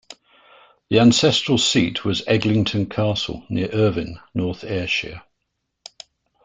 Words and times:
The 0.89 0.99
ancestral 0.99 1.59
seat 1.59 2.03
was 2.03 2.23
Eglinton 2.25 2.87
Castle, 2.87 3.45
near 3.49 3.69
Irvine, 3.71 4.19
North 4.33 4.63
Ayrshire. 4.63 5.21